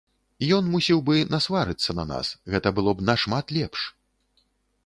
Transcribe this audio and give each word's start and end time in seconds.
Ён 0.55 0.63
мусіў 0.75 1.03
бы 1.09 1.19
насварыцца 1.33 1.91
на 1.99 2.05
нас, 2.13 2.31
гэта 2.55 2.67
было 2.81 2.91
б 2.97 3.07
нашмат 3.11 3.45
лепш! 3.59 3.81